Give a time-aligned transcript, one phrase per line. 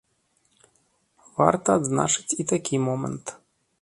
[1.35, 3.25] Варта адзначыць і такі момант.